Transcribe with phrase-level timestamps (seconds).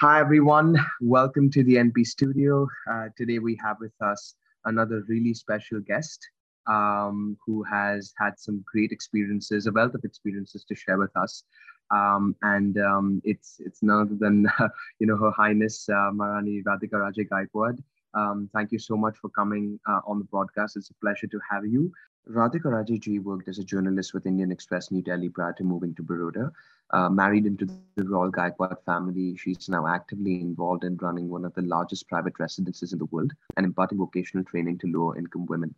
[0.00, 0.76] Hi, everyone.
[1.00, 2.68] Welcome to the NP studio.
[2.86, 4.34] Uh, today we have with us
[4.66, 6.20] another really special guest
[6.66, 11.44] um, who has had some great experiences, a wealth of experiences to share with us.
[11.90, 14.46] Um, and um, it's it's none other than
[14.98, 17.78] you know Her Highness uh, Maharani Radhika Raje Gaekwad.
[18.12, 20.76] Um, thank you so much for coming uh, on the broadcast.
[20.76, 21.90] It's a pleasure to have you.
[22.28, 25.94] Radhika Raje ji worked as a journalist with Indian Express New Delhi prior to moving
[25.94, 26.50] to Baroda.
[26.90, 31.54] Uh, married into the Royal Gaekwad family, she's now actively involved in running one of
[31.54, 35.72] the largest private residences in the world and imparting vocational training to lower income women.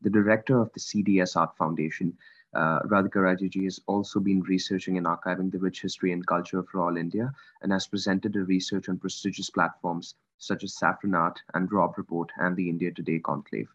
[0.00, 2.16] The director of the CDS Art Foundation,
[2.54, 6.72] uh, Radhika Rajeji, has also been researching and archiving the rich history and culture of
[6.72, 11.98] Royal India and has presented her research on prestigious platforms such as Saffronart and Robb
[11.98, 13.68] Report and the India Today Conclave.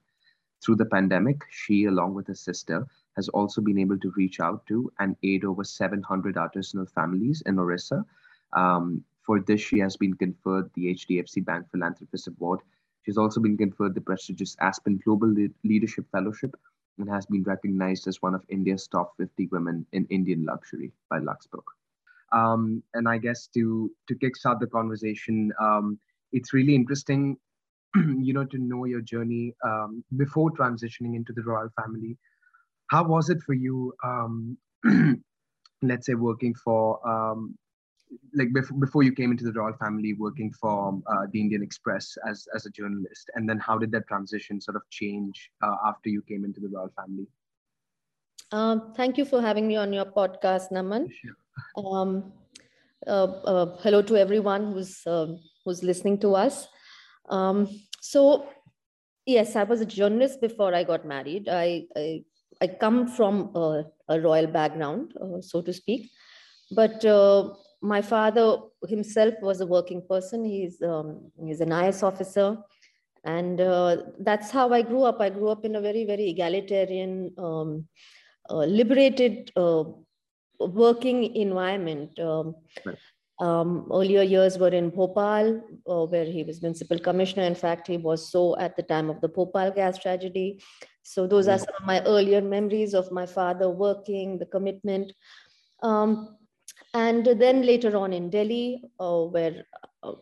[0.64, 4.66] Through the pandemic, she, along with her sister, has also been able to reach out
[4.68, 8.06] to and aid over 700 artisanal families in Orissa.
[8.54, 12.60] Um, for this, she has been conferred the HDFC Bank Philanthropist Award.
[13.04, 16.56] She's also been conferred the prestigious Aspen Global Le- Leadership Fellowship
[16.98, 21.20] and has been recognized as one of India's top 50 women in Indian luxury by
[21.20, 21.64] Luxbook.
[22.32, 26.00] Um, and I guess to to kickstart the conversation, um,
[26.32, 27.38] it's really interesting,
[27.96, 32.18] you know, to know your journey um, before transitioning into the royal family.
[32.88, 34.58] How was it for you um,
[35.82, 37.58] let's say working for um,
[38.34, 42.18] like before, before you came into the royal family working for uh, the indian express
[42.28, 43.30] as, as a journalist?
[43.36, 46.68] And then how did that transition sort of change uh, after you came into the
[46.68, 47.28] royal family?
[48.52, 51.08] Um, thank you for having me on your podcast naman.
[51.08, 51.36] Sure.
[51.86, 52.34] um,
[53.08, 56.68] uh, uh, hello to everyone who's um, who's listening to us
[57.32, 57.68] um,
[58.00, 58.48] so
[59.26, 62.24] yes i was a journalist before i got married i, I
[62.62, 66.12] I come from a, a royal background, uh, so to speak,
[66.72, 70.46] but uh, my father himself was a working person.
[70.46, 72.58] He's um, he's an IS officer,
[73.24, 75.20] and uh, that's how I grew up.
[75.20, 77.88] I grew up in a very very egalitarian, um,
[78.50, 79.84] uh, liberated uh,
[80.60, 82.20] working environment.
[82.20, 82.56] Um,
[82.86, 82.98] right.
[83.42, 87.44] Um, earlier years were in Bhopal, uh, where he was municipal commissioner.
[87.44, 90.62] In fact, he was so at the time of the Bhopal gas tragedy.
[91.02, 95.12] So those are some of my earlier memories of my father working, the commitment.
[95.82, 96.38] Um,
[96.94, 99.66] and then later on in Delhi, uh, where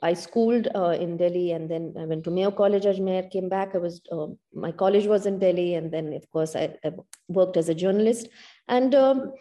[0.02, 3.76] I schooled uh, in Delhi, and then I went to Mayo College, Ajmer, came back.
[3.76, 6.92] I was uh, my college was in Delhi, and then of course I, I
[7.28, 8.28] worked as a journalist.
[8.68, 9.34] And um,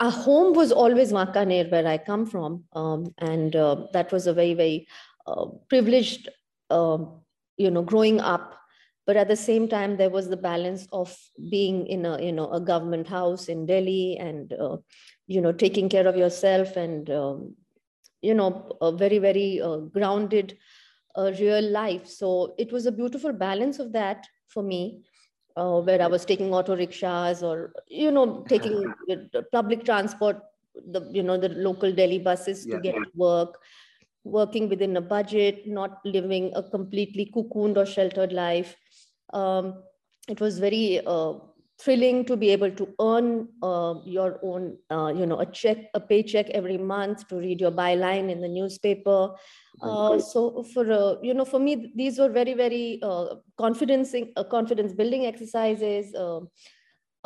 [0.00, 4.34] our home was always Wankaner, where I come from, um, and uh, that was a
[4.34, 4.88] very, very
[5.26, 6.28] uh, privileged,
[6.70, 6.98] uh,
[7.56, 8.54] you know, growing up.
[9.06, 11.16] But at the same time, there was the balance of
[11.50, 14.76] being in a, you know, a government house in Delhi, and uh,
[15.26, 17.54] you know, taking care of yourself, and um,
[18.20, 20.58] you know, a very, very uh, grounded,
[21.16, 22.06] uh, real life.
[22.06, 25.04] So it was a beautiful balance of that for me
[25.56, 28.92] uh, where I was taking auto rickshaws or you know taking
[29.52, 30.40] public transport,
[30.90, 32.76] the you know the local Delhi buses yeah.
[32.76, 33.58] to get to work,
[34.24, 38.76] working within a budget, not living a completely cocooned or sheltered life.
[39.32, 39.82] Um,
[40.28, 41.34] it was very uh,
[41.78, 46.00] thrilling to be able to earn uh, your own, uh, you know, a check, a
[46.00, 49.34] paycheck every month to read your byline in the newspaper.
[49.82, 54.44] Uh, so for uh, you know, for me, these were very, very uh, confidencing, uh,
[54.44, 56.14] confidence building exercises.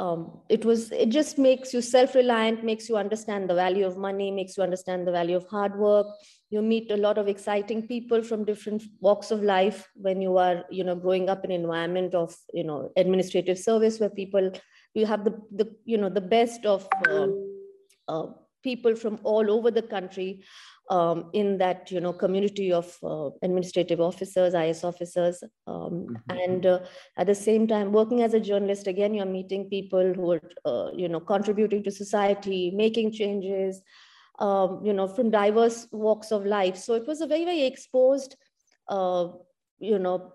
[0.01, 4.31] Um, it was, it just makes you self-reliant, makes you understand the value of money,
[4.31, 6.07] makes you understand the value of hard work,
[6.51, 10.65] you meet a lot of exciting people from different walks of life when you are
[10.71, 14.51] you know growing up in an environment of you know administrative service where people
[14.95, 17.29] you have the, the you know the best of uh,
[18.09, 18.27] uh,
[18.63, 20.43] people from all over the country
[20.91, 26.39] um, in that you know community of uh, administrative officers is officers um, mm-hmm.
[26.39, 26.81] and uh,
[27.17, 30.91] at the same time working as a journalist again you're meeting people who are uh,
[30.93, 33.83] you know contributing to society making changes
[34.41, 36.77] um, you know, from diverse walks of life.
[36.77, 38.37] So it was a very, very exposed,
[38.89, 39.29] uh,
[39.79, 40.33] you know,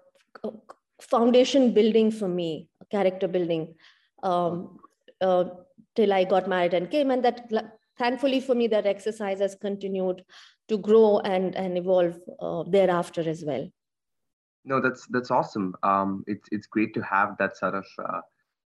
[1.01, 3.73] foundation building for me, character building,
[4.23, 4.79] um,
[5.21, 5.45] uh,
[5.95, 7.09] till I got married and came.
[7.09, 7.49] And that,
[7.97, 10.23] thankfully for me, that exercise has continued
[10.67, 13.67] to grow and, and evolve uh, thereafter as well.
[14.63, 15.75] No, that's that's awesome.
[15.83, 18.21] Um, it's it's great to have that sort of uh,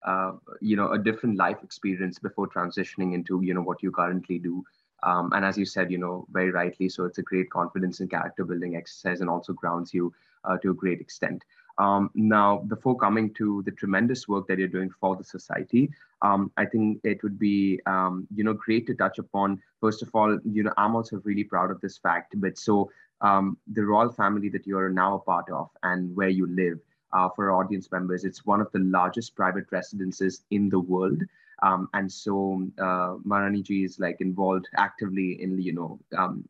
[0.05, 0.31] uh,
[0.61, 4.63] you know a different life experience before transitioning into you know what you currently do
[5.03, 8.09] um, and as you said, you know, very rightly, so it's a great confidence and
[8.09, 10.13] character building exercise and also grounds you
[10.43, 11.43] uh, to a great extent.
[11.77, 15.91] Um, now, before coming to the tremendous work that you're doing for the society,
[16.21, 19.61] um, I think it would be, um, you know, great to touch upon.
[19.79, 22.33] First of all, you know, I'm also really proud of this fact.
[22.37, 22.89] But so
[23.21, 26.79] um, the royal family that you are now a part of and where you live,
[27.13, 31.21] uh, for audience members, it's one of the largest private residences in the world.
[31.63, 36.47] Um, and so uh, Maharani is like involved actively in, you know, um,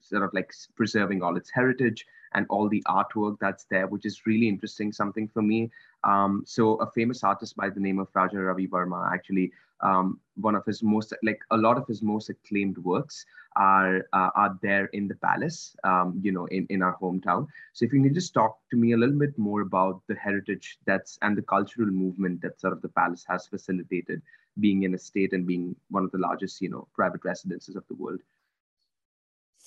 [0.00, 4.26] sort of like preserving all its heritage and all the artwork that's there, which is
[4.26, 5.70] really interesting, something for me.
[6.04, 10.54] Um, so a famous artist by the name of Raja Ravi Varma, actually um, one
[10.54, 13.24] of his most, like a lot of his most acclaimed works
[13.56, 17.46] are uh, are there in the palace, um, you know, in, in our hometown.
[17.72, 20.78] So if you can just talk to me a little bit more about the heritage
[20.84, 24.22] that's and the cultural movement that sort of the palace has facilitated,
[24.60, 27.84] being in a state and being one of the largest, you know, private residences of
[27.88, 28.20] the world.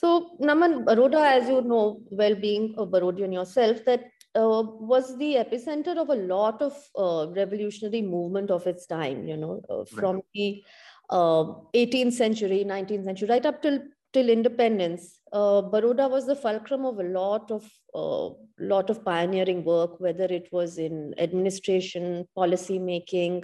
[0.01, 5.35] So, Naman, Baroda, as you know, well being a Barodian yourself, that uh, was the
[5.35, 10.15] epicenter of a lot of uh, revolutionary movement of its time, you know, uh, from
[10.15, 10.23] right.
[10.33, 10.63] the
[11.11, 13.79] 18th uh, century, 19th century, right up till
[14.11, 15.19] till independence.
[15.31, 20.25] Uh, Baroda was the fulcrum of a lot of uh, lot of pioneering work, whether
[20.25, 23.43] it was in administration, policy making,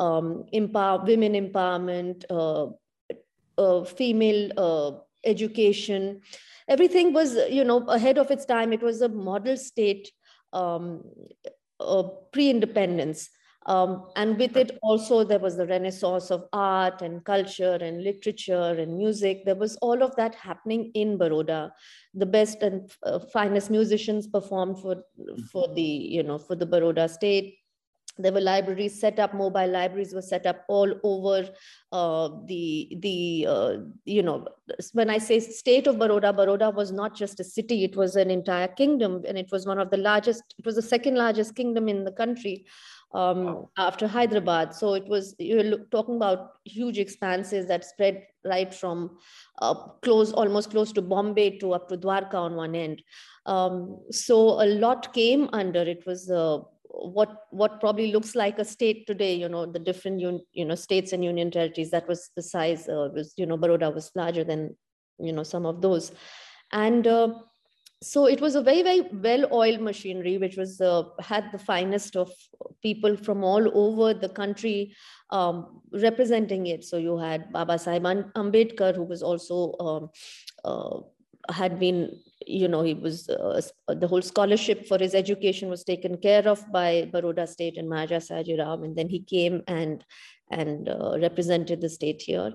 [0.00, 2.24] um, empower, women empowerment,
[3.96, 6.20] female education.
[6.68, 8.72] Everything was you know ahead of its time.
[8.72, 10.10] It was a model state
[10.52, 11.02] um,
[11.80, 13.28] uh, pre-independence.
[13.66, 18.76] Um, and with it also there was the renaissance of art and culture and literature
[18.78, 19.46] and music.
[19.46, 21.72] There was all of that happening in baroda.
[22.12, 25.02] The best and uh, finest musicians performed for
[25.50, 27.56] for the you know for the baroda state
[28.18, 31.48] there were libraries set up mobile libraries were set up all over
[31.92, 33.72] uh, the the uh,
[34.04, 34.46] you know
[34.92, 38.30] when i say state of baroda baroda was not just a city it was an
[38.30, 41.88] entire kingdom and it was one of the largest it was the second largest kingdom
[41.88, 42.64] in the country
[43.14, 43.70] um, wow.
[43.78, 44.74] after hyderabad.
[44.74, 49.18] So it was you're talking about huge expanses that spread right from
[49.62, 53.02] uh, close almost close to bombay to up to dwarka on one end.
[53.46, 55.82] Um, so a lot came under.
[55.82, 56.58] It was uh,
[56.96, 60.74] what what probably looks like a state today you know the different un, you know
[60.74, 64.44] states and union territories that was the size uh, was you know baroda was larger
[64.44, 64.74] than
[65.18, 66.12] you know some of those.
[66.72, 67.34] And uh,
[68.02, 72.16] so it was a very very well oiled machinery which was uh, had the finest
[72.16, 72.30] of
[72.82, 74.94] people from all over the country
[75.30, 76.84] um, representing it.
[76.84, 80.10] So you had baba sahib ambedkar who was also um,
[80.64, 81.00] uh,
[81.52, 86.16] had been you know he was uh, the whole scholarship for his education was taken
[86.16, 90.04] care of by baroda state and Maharaja Sayaji Rao and then he came and
[90.50, 92.52] and uh, represented the state here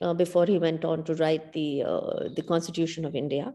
[0.00, 3.54] uh, before he went on to write the uh, the constitution of india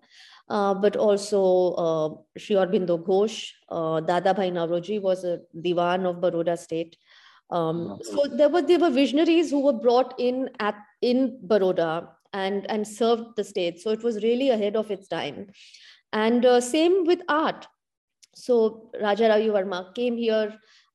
[0.49, 6.17] uh, but also uh, Sri Aurobindo Ghosh, uh, Dada Bhai Naoroji was a diwan of
[6.17, 6.97] Baroda state.
[7.49, 12.09] Um, so there were there were visionaries who were brought in at in Baroda
[12.43, 13.79] and, and served the state.
[13.79, 15.47] So it was really ahead of its time.
[16.11, 17.67] And uh, same with art.
[18.35, 20.49] So Raja Ravi Varma came here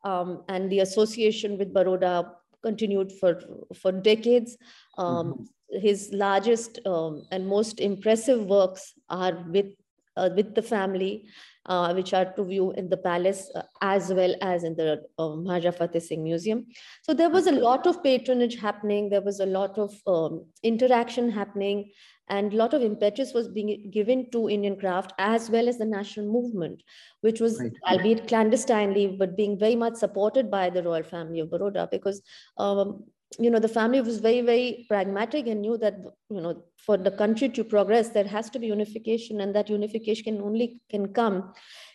[0.05, 2.33] um, and the association with Baroda
[2.63, 3.41] continued for,
[3.75, 4.59] for decades.
[4.99, 5.81] Um, mm-hmm.
[5.87, 9.73] His largest um, and most impressive works are with,
[10.17, 11.27] uh, with the family
[11.71, 15.71] uh, which are to view in the palace uh, as well as in the Maharaja
[15.71, 16.67] Fateh Singh Museum.
[17.03, 19.09] So there was a lot of patronage happening.
[19.09, 21.93] There was a lot of um, interaction happening
[22.29, 25.85] and a lot of impetus was being given to Indian craft as well as the
[25.85, 26.83] national movement,
[27.21, 27.73] which was right.
[27.89, 32.21] albeit clandestinely, but being very much supported by the royal family of Baroda because
[32.57, 33.05] um,
[33.39, 35.95] you know the family was very very pragmatic and knew that
[36.31, 40.25] you know for the country to progress there has to be unification and that unification
[40.25, 41.53] can only can come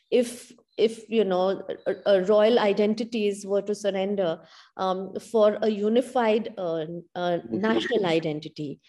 [0.09, 4.39] if if you know a, a royal identities were to surrender
[4.77, 8.79] um, for a unified uh, uh, national identity.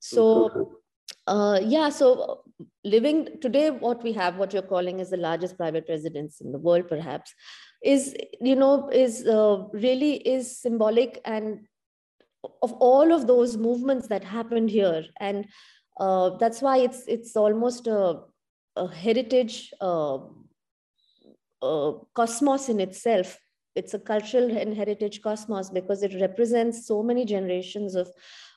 [0.00, 0.78] So
[1.26, 2.42] uh, yeah so
[2.84, 6.58] living today what we have what you're calling is the largest private residence in the
[6.58, 7.34] world perhaps
[7.82, 11.66] is you know is uh, really is symbolic and
[12.62, 15.04] of all of those movements that happened here.
[15.20, 15.46] And
[15.98, 18.20] uh, that's why it's it's almost a,
[18.76, 20.18] a heritage uh,
[22.14, 23.38] cosmos in itself.
[23.74, 28.08] It's a cultural and heritage cosmos because it represents so many generations of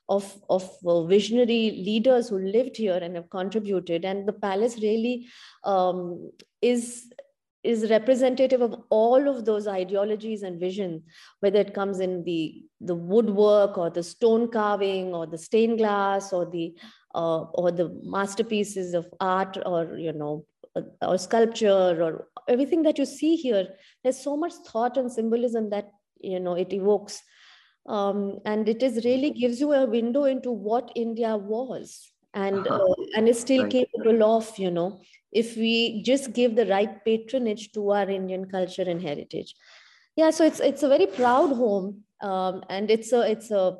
[0.09, 4.05] of, of uh, visionary leaders who lived here and have contributed.
[4.05, 5.27] And the palace really
[5.63, 7.11] um, is
[7.67, 11.03] is representative of all of those ideologies and vision,
[11.41, 16.31] whether it comes in the, the woodwork or the stone carving or the stained glass
[16.31, 16.73] or the
[17.13, 20.45] uh, or the masterpieces of art or you know
[21.01, 23.67] or sculpture or everything that you see here
[24.03, 27.21] there's so much thought and symbolism that you know it evokes.
[27.85, 32.93] Um, and it is really gives you a window into what india was and uh,
[33.15, 37.91] and is still capable of you know if we just give the right patronage to
[37.91, 39.55] our indian culture and heritage.
[40.15, 43.77] Yeah so it's it's a very proud home um, and it's a it's a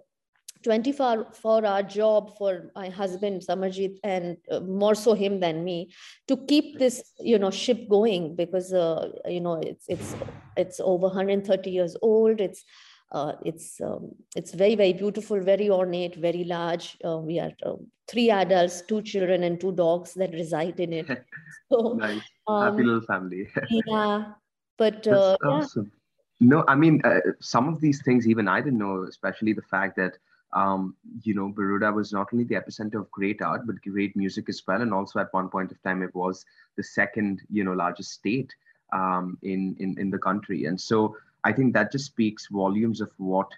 [0.64, 5.94] 24 hour job for my husband Samarjit and uh, more so him than me
[6.28, 10.16] to keep this you know ship going because uh, you know it's it's
[10.56, 12.42] it's over 130 years old.
[12.42, 12.64] It's
[13.12, 17.88] uh, it's um, it's very very beautiful very ornate very large uh, we are um,
[18.08, 21.08] three adults two children and two dogs that reside in it
[21.72, 22.22] so nice.
[22.48, 24.34] Um, happy little family yeah
[24.78, 25.92] but uh, awesome.
[26.40, 26.48] yeah.
[26.48, 29.96] no i mean uh, some of these things even i didn't know especially the fact
[29.96, 30.18] that
[30.54, 34.48] um, you know, Baroda was not only the epicenter of great art, but great music
[34.50, 34.82] as well.
[34.82, 36.46] And also at one point of time, it was
[36.78, 38.54] the second, you know, largest state
[38.94, 40.66] um, in, in, in the country.
[40.66, 43.50] And so I think that just speaks volumes of what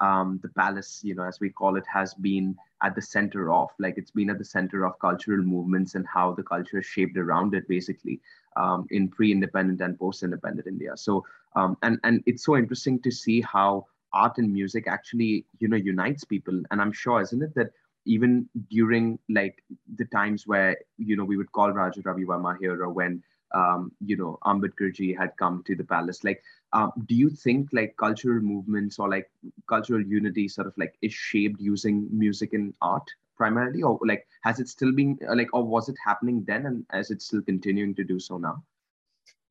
[0.00, 3.68] um, the palace, you know, as we call it, has been at the center of.
[3.78, 7.16] Like it's been at the center of cultural movements and how the culture is shaped
[7.16, 8.20] around it, basically,
[8.56, 10.96] um, in pre-independent and post-independent India.
[10.96, 11.24] So,
[11.56, 15.76] um, and and it's so interesting to see how art and music actually you know
[15.76, 17.70] unites people and i'm sure isn't it that
[18.06, 19.62] even during like
[19.96, 23.22] the times where you know we would call raja ravi varma here or when
[23.54, 26.24] um, you know ambedkarji had come to the palace.
[26.24, 29.30] Like um, do you think like cultural movements or like
[29.68, 33.82] cultural unity sort of like is shaped using music and art primarily?
[33.82, 37.22] Or like has it still been like or was it happening then and is it
[37.22, 38.62] still continuing to do so now?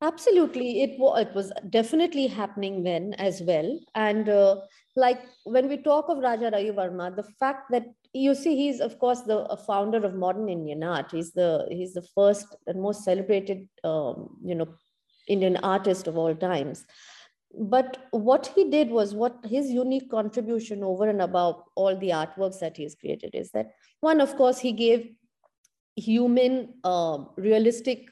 [0.00, 3.80] Absolutely, it was it was definitely happening then as well.
[3.96, 4.60] And uh,
[4.94, 8.98] like when we talk of Raja Ravi Varma, the fact that you see he's of
[8.98, 11.10] course the founder of modern Indian art.
[11.12, 14.68] He's the he's the first and most celebrated um, you know
[15.28, 16.84] Indian artist of all times.
[17.58, 22.60] But what he did was what his unique contribution over and above all the artworks
[22.60, 25.10] that he's created is that one, of course, he gave
[25.96, 28.10] human, uh, realistic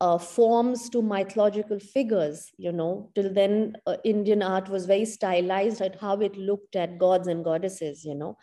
[0.00, 2.50] uh, forms to mythological figures.
[2.58, 6.98] You know, till then, uh, Indian art was very stylized at how it looked at
[6.98, 8.04] gods and goddesses.
[8.04, 8.36] You know,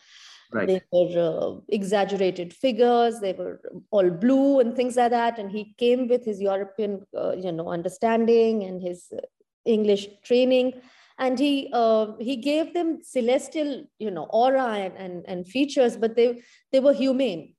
[0.52, 0.66] right.
[0.66, 3.20] they were uh, exaggerated figures.
[3.20, 5.38] They were all blue and things like that.
[5.38, 9.20] And he came with his European, uh, you know, understanding and his uh,
[9.64, 10.74] English training.
[11.18, 16.16] And he uh, he gave them celestial, you know, aura and, and, and features, but
[16.16, 16.42] they
[16.72, 17.54] they were humane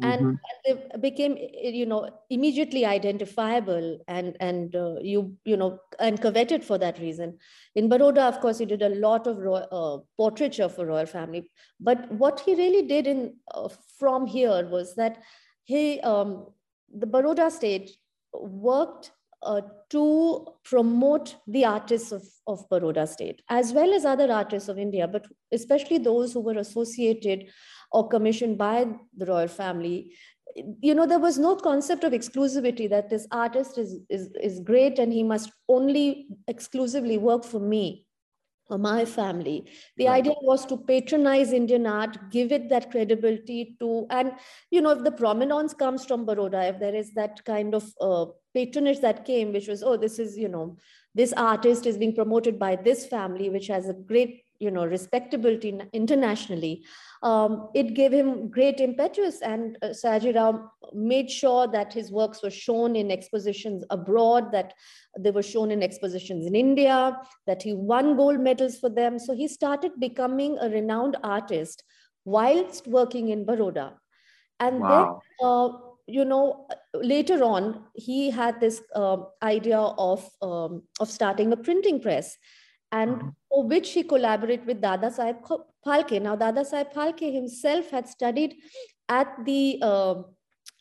[0.00, 0.36] and, mm-hmm.
[0.64, 6.78] they became you know immediately identifiable and and uh, you you know and coveted for
[6.78, 7.38] that reason
[7.74, 11.50] in baroda of course he did a lot of royal, uh, portraiture for royal family
[11.78, 13.68] but what he really did in uh,
[13.98, 15.22] from here was that
[15.64, 16.46] he um,
[16.94, 17.90] the baroda state
[18.32, 24.68] worked uh, to promote the artists of, of Baroda state, as well as other artists
[24.68, 27.48] of India, but especially those who were associated
[27.92, 30.12] or commissioned by the royal family
[30.80, 34.98] you know there was no concept of exclusivity that this artist is is, is great
[34.98, 38.06] and he must only exclusively work for me
[38.68, 39.64] or my family
[39.96, 40.18] the right.
[40.18, 44.32] idea was to patronize indian art give it that credibility to and
[44.70, 48.26] you know if the prominence comes from baroda if there is that kind of uh,
[48.54, 50.76] patronage that came which was oh this is you know
[51.14, 55.70] this artist is being promoted by this family which has a great you know respectability
[55.92, 56.74] internationally
[57.22, 62.50] um, it gave him great impetus and uh, Sayajirao made sure that his works were
[62.50, 64.74] shown in expositions abroad, that
[65.18, 67.16] they were shown in expositions in India,
[67.46, 69.20] that he won gold medals for them.
[69.20, 71.84] So he started becoming a renowned artist
[72.24, 73.94] whilst working in Baroda.
[74.58, 75.20] And wow.
[75.40, 75.68] then, uh,
[76.08, 82.00] you know, later on, he had this uh, idea of, um, of starting a printing
[82.00, 82.36] press
[82.90, 83.28] and mm-hmm.
[83.52, 85.42] For which he collaborated with Dada Saheb
[85.86, 86.20] Phalke.
[86.20, 88.54] Now, Dada Saheb Phalke himself had studied
[89.08, 90.22] at the uh,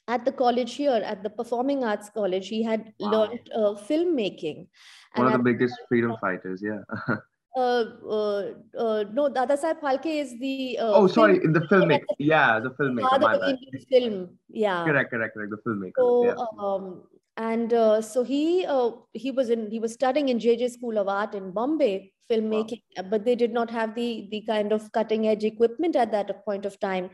[0.07, 2.47] at the college here, at the Performing Arts College.
[2.47, 3.11] He had wow.
[3.11, 4.67] learned uh, filmmaking.
[5.15, 6.79] One of the biggest freedom fighters, yeah.
[7.57, 8.43] uh, uh,
[8.77, 10.77] uh, no, Dada Saheb Phalke is the.
[10.79, 12.19] Uh, oh, sorry, film, the filmmaker.
[12.19, 13.09] Yeah, the filmmaker.
[13.09, 14.29] Father of Indian film.
[14.49, 14.85] Yeah.
[14.85, 15.51] Correct, correct, correct.
[15.51, 15.91] The filmmaker.
[15.97, 16.65] So, yeah.
[16.65, 17.03] um,
[17.37, 21.07] and uh, so he uh, he was in he was studying in JJ School of
[21.07, 23.03] Art in Bombay filmmaking, wow.
[23.09, 26.65] but they did not have the the kind of cutting edge equipment at that point
[26.65, 27.09] of time.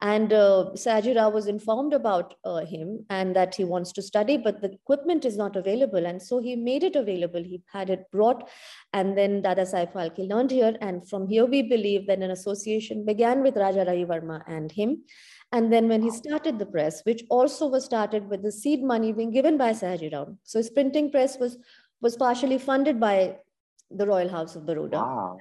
[0.00, 4.60] And uh, Sayaji was informed about uh, him and that he wants to study, but
[4.60, 6.06] the equipment is not available.
[6.06, 7.42] And so he made it available.
[7.42, 8.48] He had it brought,
[8.92, 10.76] and then Dada Saheb Phalke learned here.
[10.80, 15.02] And from here, we believe that an association began with Raja Ravi Varma and him.
[15.52, 19.12] And then when he started the press, which also was started with the seed money
[19.12, 20.36] being given by Sayaji Rao.
[20.44, 21.58] So his printing press was,
[22.00, 23.36] was partially funded by
[23.90, 24.96] the Royal House of Baroda.
[24.96, 25.38] Wow.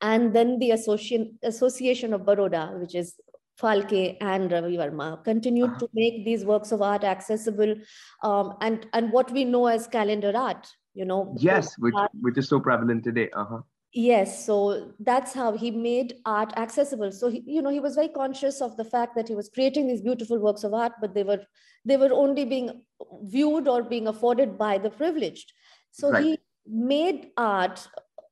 [0.00, 3.14] And then the Association, Association of Baroda, which is
[3.60, 5.78] Phalke and Ravi Varma, continued uh-huh.
[5.80, 7.74] to make these works of art accessible
[8.22, 11.34] um, and, and what we know as calendar art, you know.
[11.38, 12.10] Yes, which, art.
[12.20, 13.30] which is so prevalent today.
[13.30, 13.62] Uh-huh
[13.94, 17.12] yes so that's how he made art accessible.
[17.12, 19.86] So he, you know he was very conscious of the fact that he was creating
[19.86, 21.40] these beautiful works of art but they were
[21.84, 22.82] they were only being
[23.22, 25.52] viewed or being afforded by the privileged.
[25.92, 26.24] So right.
[26.24, 27.86] he made art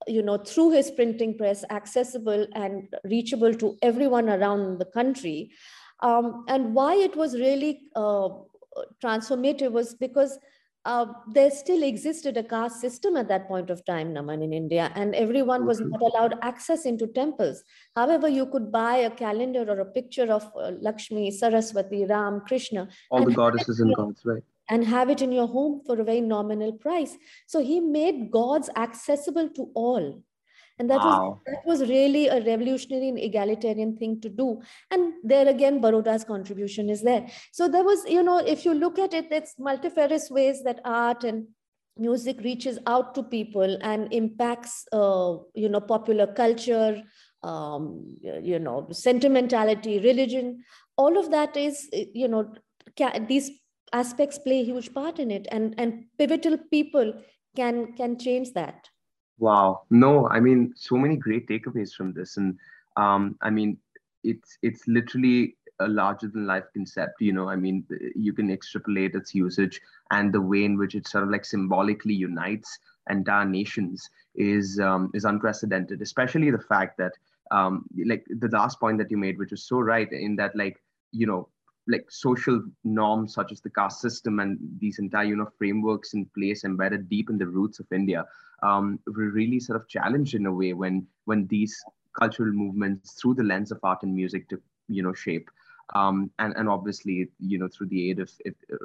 [0.09, 5.52] you know through his printing press accessible and reachable to everyone around the country.
[6.00, 8.31] Um, and why it was really uh,
[9.02, 10.38] transformative was because
[10.84, 14.90] uh, there still existed a caste system at that point of time, Naman, in India,
[14.94, 17.62] and everyone was not allowed access into temples.
[17.94, 22.88] However, you could buy a calendar or a picture of uh, Lakshmi, Saraswati, Ram, Krishna.
[23.10, 24.42] All the goddesses and gods, right?
[24.68, 27.16] And have it in your home for a very nominal price.
[27.46, 30.22] So he made gods accessible to all
[30.82, 31.06] and that wow.
[31.06, 34.60] was that was really a revolutionary and egalitarian thing to do.
[34.90, 37.28] And there again baroda's contribution is there.
[37.52, 41.22] So there was you know if you look at it it's multifarious ways that art
[41.22, 41.46] and
[41.96, 47.00] music reaches out to people and impacts uh, you know popular culture
[47.44, 50.64] um, you know sentimentality religion.
[50.96, 52.52] All of that is you know
[53.28, 53.52] these
[53.92, 55.46] aspects play a huge part in it.
[55.52, 57.14] And and pivotal people
[57.54, 58.88] can can change that
[59.38, 59.82] Wow.
[59.90, 62.36] No, I mean, so many great takeaways from this.
[62.36, 62.58] And
[62.96, 63.78] um, I mean,
[64.22, 67.20] it's it's literally a larger than life concept.
[67.20, 67.84] You know, I mean,
[68.14, 72.14] you can extrapolate its usage and the way in which it sort of like symbolically
[72.14, 72.78] unites
[73.10, 76.02] entire nations is um, is unprecedented.
[76.02, 77.12] Especially the fact that
[77.50, 80.80] um, like the last point that you made, which is so right, in that like
[81.10, 81.48] you know
[81.88, 86.24] like social norms such as the caste system and these entire you know frameworks in
[86.36, 88.24] place embedded deep in the roots of India
[88.62, 91.76] um, were really sort of challenged in a way when when these
[92.18, 95.48] cultural movements through the lens of art and music took you know shape
[95.94, 98.30] um, and and obviously you know through the aid of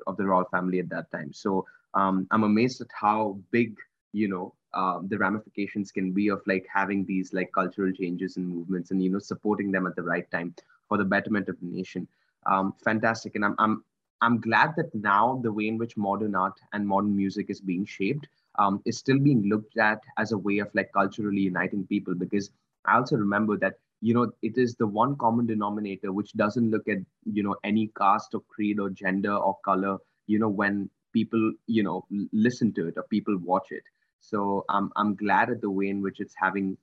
[0.08, 1.32] of the royal family at that time.
[1.34, 3.76] So um, i'm amazed at how big
[4.14, 8.48] you know uh, the ramifications can be of like having these like cultural changes and
[8.48, 10.54] movements and you know supporting them at the right time
[10.88, 12.08] for the betterment of the nation
[12.48, 13.36] um, fantastic.
[13.36, 13.84] And I'm, I'm
[14.22, 17.86] i'm glad that now the way in which modern art and modern music is being
[17.86, 22.16] shaped um, is still being looked at as a way of like culturally uniting people.
[22.16, 22.50] Because
[22.86, 26.88] i also remember that you know it is the one common denominator which doesn't look
[26.88, 31.52] at you know any caste or creed or gender or color you know when people
[31.68, 33.84] you know listen to it or people watch it.
[34.20, 36.78] So um, i'm glad at the way in which it's having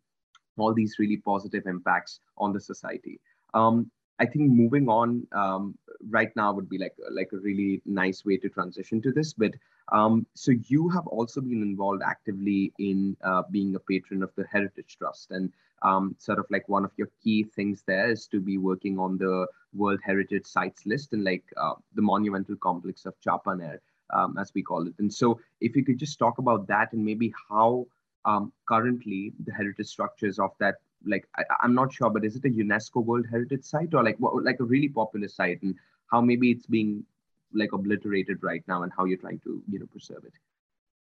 [0.57, 3.21] all these really positive impacts on the society.
[3.55, 5.77] Um, I think moving on um,
[6.09, 9.33] right now would be like like a really nice way to transition to this.
[9.33, 9.53] But
[9.93, 14.45] um, so you have also been involved actively in uh, being a patron of the
[14.51, 18.41] Heritage Trust, and um, sort of like one of your key things there is to
[18.41, 23.15] be working on the World Heritage Sites list and like uh, the monumental complex of
[23.21, 23.79] Champaner,
[24.15, 24.95] um, as we call it.
[24.99, 27.87] And so, if you could just talk about that and maybe how
[28.25, 32.45] um, currently the heritage structures of that like I, am not sure, but is it
[32.45, 35.75] a UNESCO World Heritage Site or like what, like a really popular site, and
[36.11, 37.05] how maybe it's being
[37.53, 40.33] like obliterated right now, and how you're trying to you know preserve it?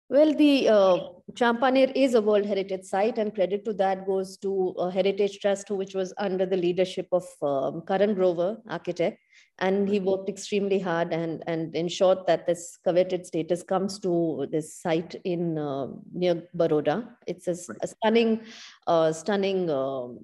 [0.08, 0.98] Well, the uh,
[1.32, 5.68] Champaner is a World Heritage Site, and credit to that goes to a Heritage Trust,
[5.68, 9.18] which was under the leadership of um, Karan Grover, architect,
[9.58, 14.76] and he worked extremely hard and and ensured that this coveted status comes to this
[14.76, 17.08] site in uh, near Baroda.
[17.26, 18.42] It's a, a stunning,
[18.86, 20.20] uh, stunning, um,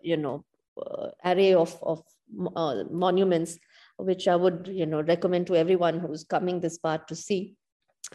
[0.00, 0.42] you know,
[0.80, 2.02] uh, array of of
[2.56, 3.58] uh, monuments,
[3.98, 7.56] which I would you know recommend to everyone who's coming this part to see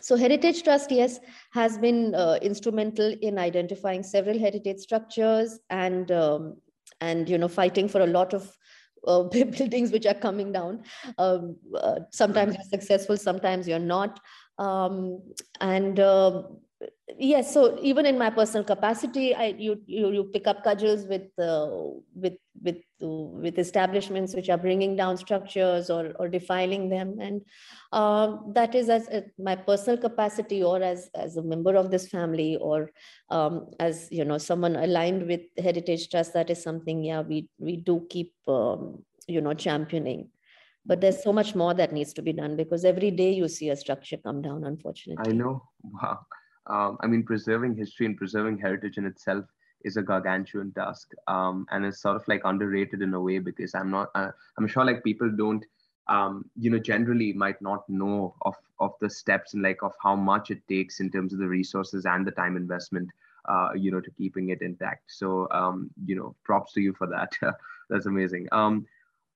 [0.02, 1.20] so Heritage Trust, yes,
[1.52, 6.58] has been uh, instrumental in identifying several heritage structures and um,
[7.02, 8.56] and you know fighting for a lot of
[9.08, 10.84] uh, buildings which are coming down.
[11.18, 14.20] Um, uh, sometimes you're successful, sometimes you're not.
[14.60, 15.22] Um,
[15.62, 16.58] and um,
[17.18, 21.28] yes so even in my personal capacity i you you, you pick up cudgels with
[21.40, 21.70] uh,
[22.14, 27.18] with with uh, with establishments which are bringing down structures or or defiling them.
[27.20, 27.42] And
[27.92, 32.08] uh, that is as uh, my personal capacity or as as a member of this
[32.08, 32.92] family or
[33.30, 37.78] um, as you know someone aligned with heritage trust that is something yeah we we
[37.78, 40.30] do keep um, you know championing.
[40.86, 43.70] But there's so much more that needs to be done because every day you see
[43.70, 45.32] a structure come down unfortunately.
[45.32, 45.64] I know.
[45.84, 46.20] Wow
[46.70, 49.46] um, I mean, preserving history and preserving heritage in itself
[49.84, 53.74] is a gargantuan task, um, and it's sort of like underrated in a way because
[53.76, 54.10] I'm not.
[54.16, 55.64] Uh, I'm sure like people don't,
[56.08, 60.16] um, you know, generally might not know of of the steps and like of how
[60.16, 63.10] much it takes in terms of the resources and the time investment,
[63.48, 65.04] uh, you know, to keeping it intact.
[65.08, 67.32] So, um, you know, props to you for that.
[67.90, 68.48] That's amazing.
[68.52, 68.86] Um,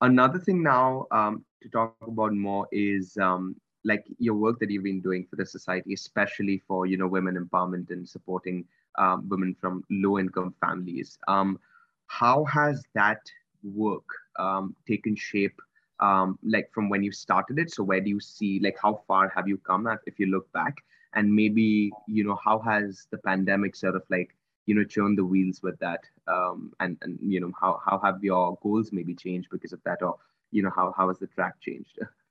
[0.00, 4.84] another thing now um, to talk about more is um, like your work that you've
[4.84, 8.64] been doing for the society, especially for you know women empowerment and supporting
[8.98, 11.18] um, women from low income families.
[11.28, 11.58] Um,
[12.06, 13.20] how has that
[13.62, 14.06] work
[14.38, 15.60] um, taken shape?
[16.00, 19.28] Um, like from when you started it, so where do you see like how far
[19.34, 20.76] have you come at if you look back,
[21.14, 24.34] and maybe you know how has the pandemic sort of like
[24.66, 28.22] you know churned the wheels with that, um, and and you know how how have
[28.22, 30.16] your goals maybe changed because of that, or
[30.50, 31.98] you know how how has the track changed?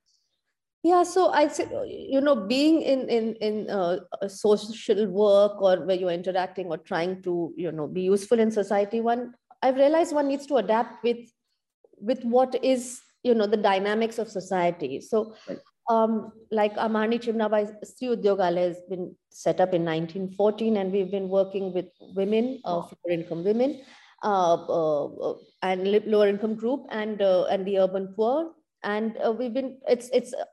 [0.83, 5.95] yeah so i say you know being in in in uh, social work or where
[5.95, 10.27] you're interacting or trying to you know be useful in society one i've realized one
[10.27, 11.29] needs to adapt with
[11.99, 15.01] with what is you know the dynamics of society.
[15.01, 15.35] So
[15.89, 21.29] um, like Amani Chimnabai Sri Udyogala has been set up in 1914 and we've been
[21.29, 23.81] working with women, uh, lower income women
[24.23, 28.51] uh, uh, uh and lower income group and uh, and the urban poor.
[28.83, 30.45] And uh, we've been it's it's uh,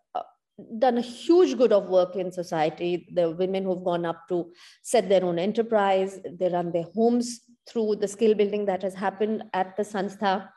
[0.78, 3.08] done a huge good of work in society.
[3.12, 4.50] The women who've gone up to
[4.82, 9.44] set their own enterprise they run their homes through the skill building that has happened
[9.52, 10.48] at the sanstha.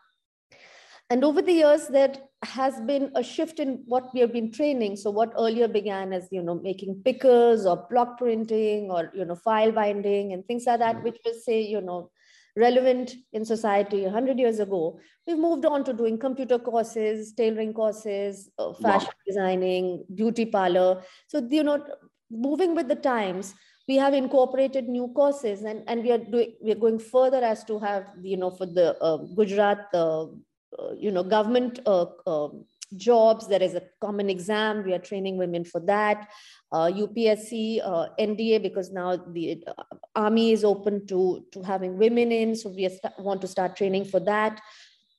[1.10, 4.96] And over the years there has been a shift in what we have been training.
[4.96, 9.36] So what earlier began as you know making pickers or block printing or you know
[9.36, 11.04] file binding and things like that mm-hmm.
[11.04, 12.10] which was say you know
[12.56, 18.50] relevant in society 100 years ago we've moved on to doing computer courses tailoring courses
[18.60, 19.26] uh, fashion wow.
[19.28, 21.84] designing beauty parlor so you know
[22.30, 23.54] moving with the times
[23.88, 27.64] we have incorporated new courses and, and we are doing we are going further as
[27.64, 32.66] to have you know for the uh, gujarat uh, uh you know government uh, um,
[32.98, 33.48] jobs.
[33.48, 34.84] There is a common exam.
[34.84, 36.30] We are training women for that.
[36.72, 39.84] Uh, UPSC, uh, NDA, because now the uh,
[40.16, 42.56] army is open to, to having women in.
[42.56, 44.62] So we want to start training for that.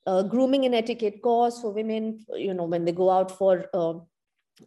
[0.06, 3.94] Uh, grooming and etiquette course for women, you know, when they go out for, uh,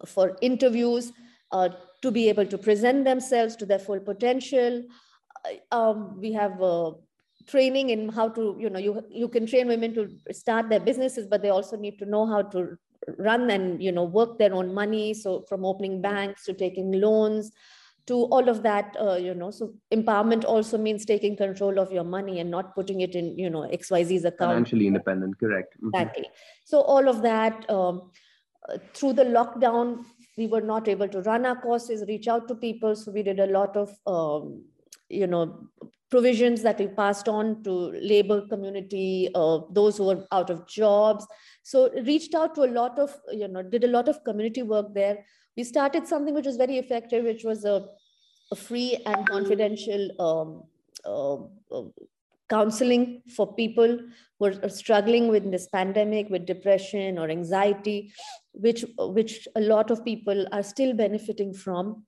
[0.05, 1.11] for interviews,
[1.51, 1.69] uh,
[2.01, 4.83] to be able to present themselves to their full potential.
[5.71, 6.59] Um, we have
[7.47, 11.27] training in how to you know you you can train women to start their businesses
[11.27, 12.77] but they also need to know how to
[13.17, 15.13] run and you know work their own money.
[15.13, 17.51] So from opening banks to taking loans
[18.07, 22.03] to all of that uh, you know so empowerment also means taking control of your
[22.03, 24.51] money and not putting it in you know xyz's account.
[24.51, 25.75] Financially independent correct.
[25.77, 25.89] Mm-hmm.
[25.89, 26.29] exactly.
[26.63, 28.11] So all of that um,
[28.93, 30.05] through the lockdown
[30.37, 32.95] we were not able to run our courses reach out to people.
[32.95, 34.63] So we did a lot of um,
[35.09, 35.69] you know
[36.09, 41.25] provisions that we passed on to labor community, uh, those who were out of jobs.
[41.63, 44.93] So reached out to a lot of, you know, did a lot of community work
[44.93, 45.25] there.
[45.57, 47.87] We started something which was very effective, which was a,
[48.51, 50.63] a free and confidential um,
[51.05, 51.89] uh, uh,
[52.49, 53.99] counseling for people
[54.39, 58.13] who are struggling with this pandemic, with depression or anxiety,
[58.51, 62.05] which, which a lot of people are still benefiting from.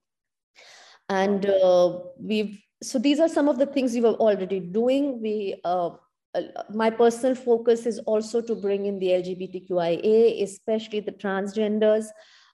[1.09, 5.21] And uh, we've so these are some of the things we were already doing.
[5.21, 5.91] We, uh,
[6.35, 6.41] uh,
[6.73, 12.05] my personal focus is also to bring in the LGBTQIA, especially the transgenders,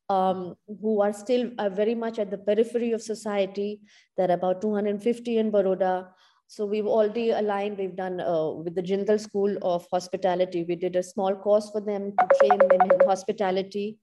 [0.10, 3.82] um, who are still uh, very much at the periphery of society.
[4.16, 6.10] There are about 250 in Baroda.
[6.48, 10.64] So we've already aligned, we've done uh, with the Jindal School of Hospitality.
[10.68, 13.98] We did a small course for them to train them in hospitality.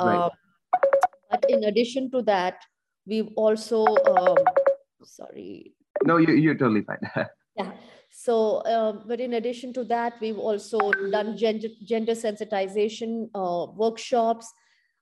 [0.00, 0.16] Right.
[0.16, 0.30] Um,
[1.30, 2.56] but in addition to that,
[3.06, 4.36] we've also um,
[5.04, 5.74] sorry.
[6.04, 6.98] No, you, you're totally fine.
[7.56, 7.72] yeah.
[8.10, 10.78] So, uh, but in addition to that, we've also
[11.10, 14.52] done gender, gender sensitization uh, workshops.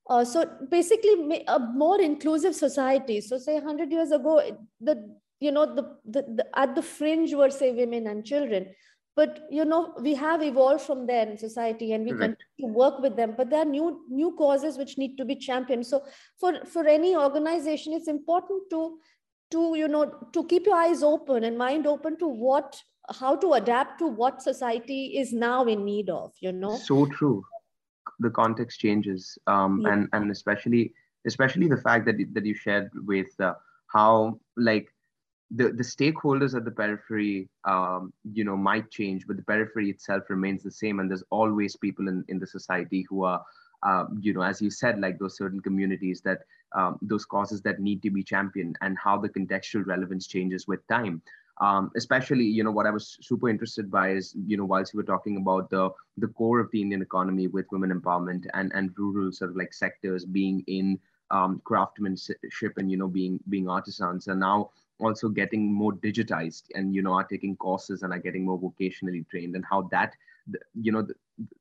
[0.09, 3.21] Uh, so basically a more inclusive society.
[3.21, 4.41] So say 100 years ago,
[4.81, 8.67] the, you know, the, the, the, at the fringe were say women and children,
[9.17, 12.39] but you know, we have evolved from there in society and we Correct.
[12.59, 15.35] continue to work with them, but there are new, new causes which need to be
[15.35, 15.87] championed.
[15.87, 16.05] So
[16.39, 18.99] for, for any organization, it's important to
[19.51, 22.83] to you know to keep your eyes open and mind open to what
[23.19, 27.43] how to adapt to what society is now in need of you know so true
[28.21, 29.93] the context changes um, yeah.
[29.93, 30.93] and and especially
[31.27, 33.55] especially the fact that that you shared with uh,
[33.87, 34.89] how like
[35.51, 40.23] the the stakeholders at the periphery um, you know might change but the periphery itself
[40.29, 43.43] remains the same and there's always people in in the society who are
[43.83, 46.41] um, you know as you said like those certain communities that
[46.75, 50.87] um, those causes that need to be championed and how the contextual relevance changes with
[50.87, 51.21] time.
[51.61, 54.97] Um, especially you know what i was super interested by is you know whilst you
[54.97, 58.95] were talking about the the core of the indian economy with women empowerment and and
[58.97, 60.99] rural sort of like sectors being in
[61.31, 66.95] um, craftsmanship and you know being being artisans and now also getting more digitized and
[66.95, 70.15] you know are taking courses and are getting more vocationally trained and how that
[70.81, 71.07] you know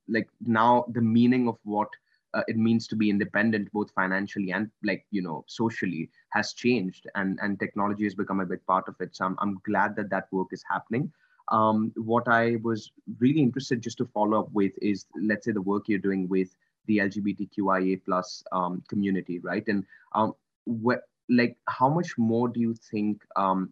[0.08, 1.90] like now the meaning of what
[2.34, 7.08] uh, it means to be independent both financially and like you know socially has changed
[7.16, 9.16] and and technology has become a big part of it.
[9.16, 11.12] So i'm, I'm glad that that work is happening.
[11.52, 15.62] Um, what i was really interested just to follow up with is let's say the
[15.62, 19.68] work you're doing with the lgbtqia plus um, community right?
[19.68, 20.34] And um,
[20.66, 23.72] what like how much more do you think um,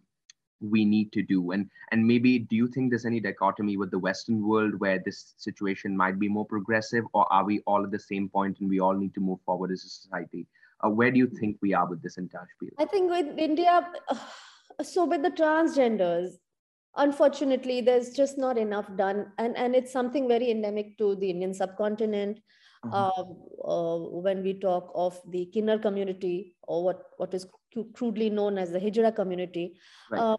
[0.60, 1.52] we need to do.
[1.52, 5.34] And and maybe do you think there's any dichotomy with the western world where this
[5.36, 8.80] situation might be more progressive or are we all at the same point and we
[8.80, 10.46] all need to move forward as a society?
[10.84, 13.84] Uh, where do you think we are with this entire field i think with india
[14.80, 16.36] so with the transgenders
[16.98, 19.32] unfortunately there's just not enough done.
[19.38, 22.40] And and it's something very endemic to the indian subcontinent.
[22.86, 22.94] Mm-hmm.
[22.94, 23.24] uh,
[23.68, 27.44] uh, when we talk of the kinnar community or what what is
[27.94, 29.74] crudely known as the Hijra community,
[30.10, 30.20] right.
[30.20, 30.38] um,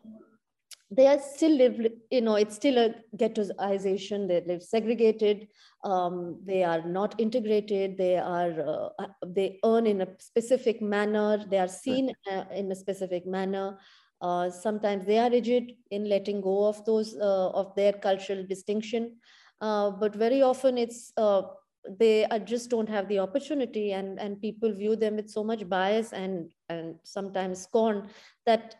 [0.92, 4.28] they are still live, you know, it's still a ghettoization.
[4.28, 5.48] They live segregated.
[5.84, 7.98] Um, they are not integrated.
[7.98, 11.46] They are, uh, they earn in a specific manner.
[11.48, 12.48] They are seen right.
[12.50, 13.78] uh, in a specific manner.
[14.20, 19.18] Uh, sometimes they are rigid in letting go of those, uh, of their cultural distinction.
[19.62, 21.44] Uh, but very often it's uh,
[21.88, 26.12] they just don't have the opportunity and and people view them with so much bias
[26.14, 28.10] and and sometimes scorn
[28.46, 28.76] that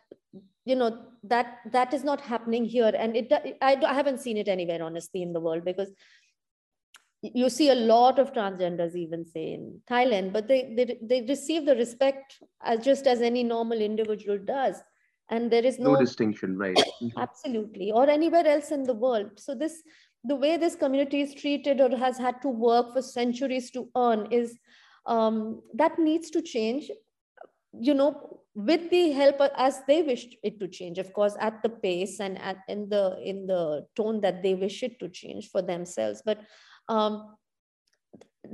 [0.64, 2.92] you know that that is not happening here.
[2.96, 3.32] And it
[3.62, 5.90] I, I haven't seen it anywhere honestly in the world because
[7.22, 11.66] you see a lot of transgenders even say in thailand but they they, they receive
[11.66, 14.76] the respect as just as any normal individual does.
[15.32, 16.76] And there is no, no distinction right.
[16.76, 17.18] Mm-hmm.
[17.18, 17.92] Absolutely.
[17.92, 19.30] Or anywhere else in the world.
[19.36, 19.80] So this
[20.24, 24.26] the way this community is treated or has had to work for centuries to earn
[24.30, 24.58] is
[25.06, 26.90] um, that needs to change
[27.72, 31.68] you know with the help as they wish it to change of course at the
[31.68, 35.62] pace and at in the in the tone that they wish it to change for
[35.62, 36.40] themselves but
[36.88, 37.36] um,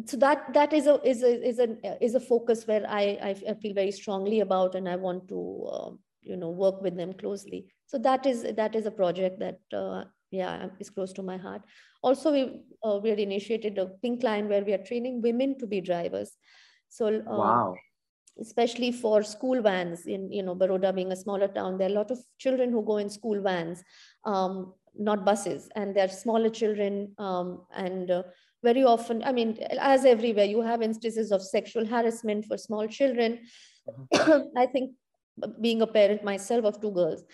[0.04, 3.54] so that that is a is a is a is a focus where I I
[3.54, 7.66] feel very strongly about and I want to uh, you know work with them closely.
[7.86, 10.04] So that is that is a project that uh,
[10.36, 11.62] yeah is close to my heart.
[12.02, 12.42] Also we
[12.84, 16.36] uh, we had initiated a pink line where we are training women to be drivers.
[16.88, 17.74] So uh, wow.
[18.40, 21.94] especially for school vans in you know baroda being a smaller town there are a
[21.94, 23.82] lot of children who go in school vans
[24.24, 28.22] um, not buses and they're smaller children um, and uh,
[28.62, 33.40] very often i mean as everywhere you have instances of sexual harassment for small children.
[33.88, 34.58] Mm-hmm.
[34.64, 34.92] i think
[35.60, 37.24] being a parent myself of two girls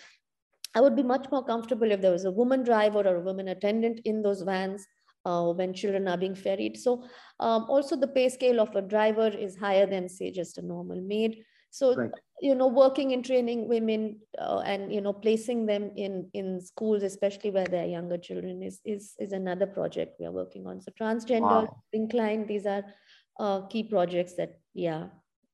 [0.75, 3.47] I would be much more comfortable if there was a woman driver or a woman
[3.49, 4.85] attendant in those vans
[5.25, 6.77] uh, when children are being ferried.
[6.77, 7.03] So
[7.39, 11.01] um, also the pay scale of a driver is higher than say just a normal
[11.01, 11.43] maid.
[11.69, 12.11] So right.
[12.39, 17.01] you know, working in training women uh, and you know placing them in in schools,
[17.01, 20.81] especially where they're younger children, is is is another project we are working on.
[20.81, 21.83] So transgender, wow.
[21.91, 22.83] inclined, these are
[23.39, 25.07] uh, key projects that yeah.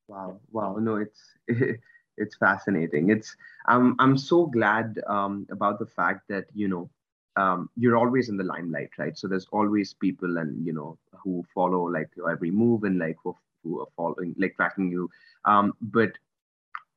[0.10, 0.42] Wow!
[0.52, 0.76] Wow!
[0.82, 1.22] No, it's
[2.20, 3.10] it's fascinating.
[3.10, 3.36] It's
[3.68, 6.90] I'm I'm so glad um, about the fact that you know
[7.36, 9.18] um, you're always in the limelight, right?
[9.18, 13.36] So there's always people and you know who follow like every move and like who,
[13.64, 15.10] who are following like tracking you.
[15.46, 16.12] Um, but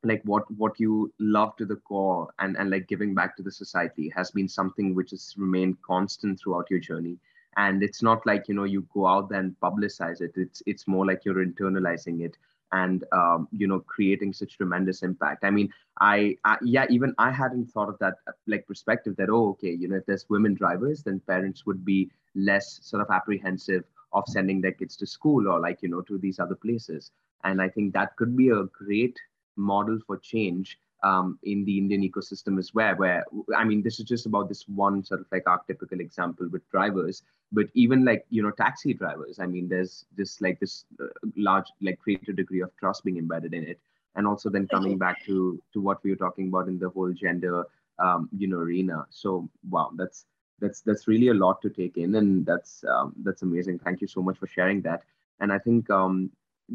[0.04, 3.52] like what what you love to the core and and like giving back to the
[3.52, 7.18] society has been something which has remained constant throughout your journey
[7.56, 10.88] and it's not like you know you go out there and publicize it it's it's
[10.88, 12.36] more like you're internalizing it
[12.72, 15.44] and um, you know creating such tremendous impact.
[15.44, 18.14] I mean I, I, yeah even i hadn't thought of that
[18.46, 22.10] like perspective that oh okay you know if there's women drivers then parents would be
[22.34, 26.18] less sort of apprehensive of sending their kids to school or like you know to
[26.18, 27.10] these other places.
[27.44, 29.18] And i think that could be a great
[29.56, 33.24] model for change um, in the Indian ecosystem as well, where
[33.56, 37.22] I mean, this is just about this one sort of like archetypical example with drivers,
[37.50, 39.38] but even like you know taxi drivers.
[39.40, 43.54] I mean, there's this like this uh, large like greater degree of trust being embedded
[43.54, 43.80] in it.
[44.14, 47.12] and also then coming back to to what we were talking about in the whole
[47.12, 47.64] gender
[47.98, 50.26] um, you know arena so wow that's
[50.60, 54.06] that's that's really a lot to take in and that's um, that's amazing thank you
[54.06, 55.02] so much for sharing that
[55.40, 56.30] and i think um,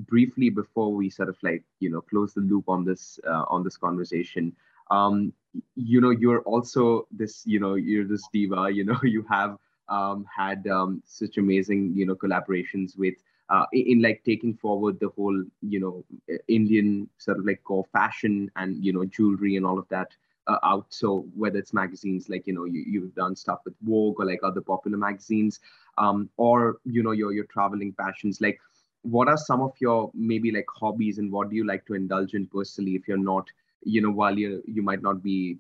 [0.08, 3.64] briefly before we sort of like you know close the loop on this uh, on
[3.64, 4.56] this conversation
[4.92, 5.34] um,
[5.76, 9.58] you know you're also this you know you're this diva you know you have
[9.90, 13.16] um, had um, such amazing you know collaborations with
[13.50, 16.04] uh, in, like taking forward the whole you know
[16.48, 20.10] indian sort of like core fashion and you know jewelry and all of that
[20.48, 20.86] uh, out.
[20.90, 24.40] So whether it's magazines like you know you, you've done stuff with vogue or like
[24.44, 25.60] other popular magazines
[25.98, 28.60] um, or you know your your traveling passions like
[29.08, 32.34] what are some of your maybe like hobbies and what do you like to indulge
[32.34, 33.48] in personally if you're not
[33.84, 35.58] you know while you you might not be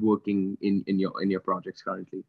[0.00, 2.24] working in in your in your projects currently?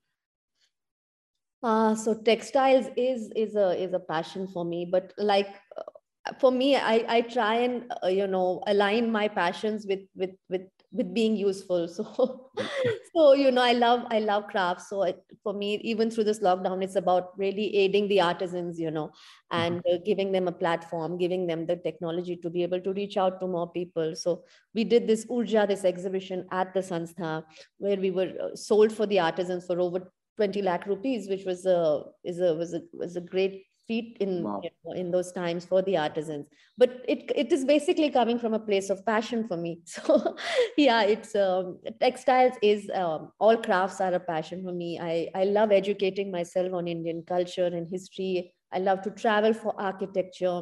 [1.62, 6.52] Uh, so textiles is is a is a passion for me but like uh, for
[6.52, 11.14] me i i try and uh, you know align my passions with with with with
[11.14, 11.88] being useful.
[11.88, 12.52] So
[13.16, 14.90] so you know i love i love crafts.
[14.90, 18.92] So it, for me even through this lockdown it's about really aiding the artisans you
[18.92, 19.58] know mm-hmm.
[19.58, 23.18] and uh, giving them a platform giving them the technology to be able to reach
[23.18, 24.16] out to more people.
[24.16, 27.44] So we did this urja this exhibition at the sanstha
[27.78, 31.66] where we were uh, sold for the artisans for over 20 lakh rupees which was
[31.66, 34.62] a is a was a was a great feat in wow.
[34.64, 36.46] you know, in those times for the artisans.
[36.78, 39.82] But it it is basically coming from a place of passion for me.
[39.96, 40.36] So
[40.78, 44.92] yeah it's um, textiles is um, all crafts are a passion for me.
[45.00, 48.54] I i love educating myself on indian culture and history.
[48.72, 50.62] I love to travel for architecture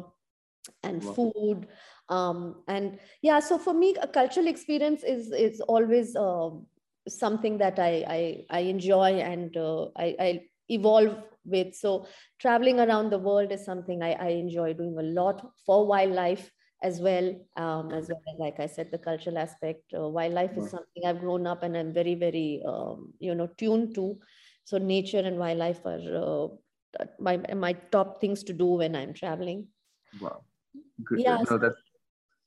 [0.82, 1.12] and wow.
[1.12, 1.68] food.
[2.08, 6.50] Um, and yeah so for me a cultural experience is is always uh,
[7.08, 8.20] something that I I,
[8.58, 11.74] I enjoy and uh, I, I evolve with.
[11.74, 12.06] So
[12.38, 16.52] traveling around the world is something I, I enjoy doing a lot for wildlife
[16.82, 19.92] as well um, as well as like I said the cultural aspect.
[19.96, 23.94] Uh, wildlife is something I've grown up and I'm very very um, you know tuned
[23.96, 24.18] to.
[24.64, 26.54] So nature and wildlife are
[27.00, 29.68] uh, my my top things to do when I'm traveling.
[30.20, 30.44] Wow,
[31.04, 31.20] good.
[31.20, 31.76] Yeah, no, that's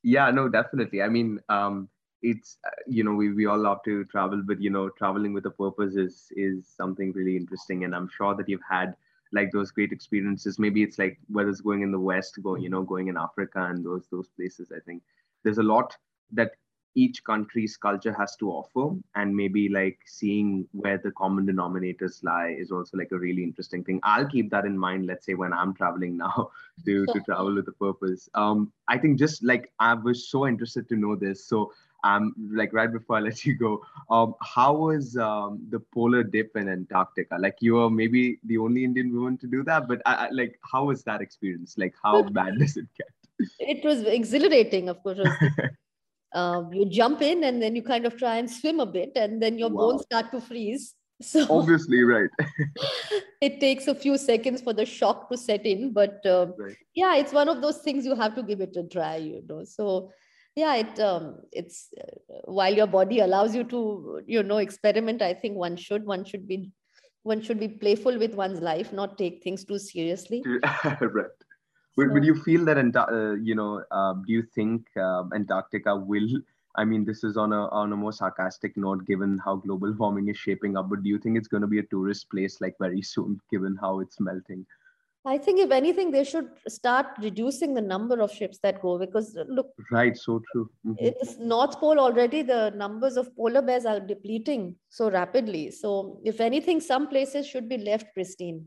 [0.03, 1.01] yeah, no, definitely.
[1.01, 1.89] I mean, um,
[2.21, 5.45] it's uh, you know we, we all love to travel but you know traveling with
[5.45, 8.95] a purpose is is something really interesting and i'm sure that you've had
[9.31, 10.59] like those great experiences.
[10.59, 13.67] Maybe it's like whether it's going in the west going you know going in africa
[13.69, 15.01] and those those places i think.
[15.43, 15.95] There's a lot
[16.33, 16.51] that
[16.93, 22.53] each country's culture has to offer and maybe like seeing where the common denominators lie
[22.59, 24.01] is also like a really interesting thing.
[24.03, 26.51] I'll keep that in mind let's say when i'm traveling now
[26.85, 28.29] to to travel with a purpose.
[28.33, 31.45] Um i think just like i was so interested to know this.
[31.45, 31.71] So
[32.03, 36.55] um, like right before I let you go, um, how was um, the polar dip
[36.55, 37.37] in Antarctica?
[37.39, 40.59] Like you were maybe the only Indian woman to do that, but I, I, like
[40.71, 41.75] how was that experience?
[41.77, 43.07] Like how bad does it get?
[43.59, 45.19] It was exhilarating, of course.
[46.33, 49.41] um, you jump in and then you kind of try and swim a bit, and
[49.41, 49.91] then your wow.
[49.91, 50.95] bones start to freeze.
[51.21, 52.29] So obviously, right.
[53.41, 56.75] it takes a few seconds for the shock to set in, but uh, right.
[56.95, 59.63] yeah, it's one of those things you have to give it a try, you know.
[59.63, 60.11] So
[60.55, 65.33] yeah it um, it's uh, while your body allows you to you know experiment i
[65.33, 66.71] think one should one should be
[67.23, 70.43] one should be playful with one's life not take things too seriously.
[70.83, 71.25] Right.
[71.97, 76.29] So, would, you feel that uh, you know uh, do you think uh, antarctica will
[76.77, 80.29] i mean this is on a on a more sarcastic note given how global warming
[80.29, 82.75] is shaping up but do you think it's going to be a tourist place like
[82.79, 84.65] very soon given how it's melting
[85.23, 89.37] I think if anything, they should start reducing the number of ships that go because
[89.37, 89.67] uh, look.
[89.91, 90.69] Right, so true.
[90.85, 90.95] Mm-hmm.
[90.97, 92.41] It's North Pole already.
[92.41, 95.69] The numbers of polar bears are depleting so rapidly.
[95.69, 98.65] So, if anything, some places should be left pristine.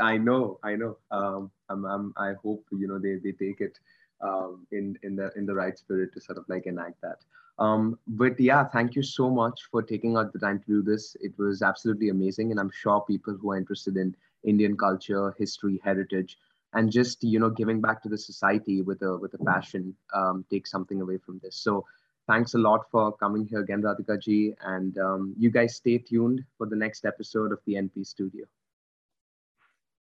[0.00, 0.98] I know, I know.
[1.10, 3.78] Um, I'm, I'm, I hope you know they, they take it
[4.20, 7.18] um, in in the in the right spirit to sort of like enact that.
[7.58, 11.16] Um, but yeah, thank you so much for taking out the time to do this.
[11.20, 14.14] It was absolutely amazing, and I'm sure people who are interested in
[14.46, 16.38] Indian culture, history, heritage,
[16.72, 20.44] and just you know giving back to the society with a with a passion um,
[20.50, 21.56] take something away from this.
[21.56, 21.84] So
[22.28, 26.44] thanks a lot for coming here again, Radhika ji, and um, you guys stay tuned
[26.58, 28.46] for the next episode of the NP Studio.